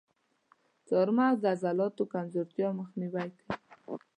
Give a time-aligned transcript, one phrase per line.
[0.87, 3.53] چارمغز د عضلاتو کمزورتیا مخنیوی کوي.